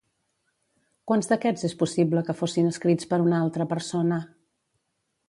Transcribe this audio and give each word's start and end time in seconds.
Quants 1.11 1.27
d'aquests 1.33 1.67
és 1.69 1.75
possible 1.83 2.23
que 2.29 2.35
fossin 2.39 2.71
escrits 2.71 3.11
per 3.13 3.21
una 3.27 3.43
altra 3.49 3.69
persona? 3.75 4.19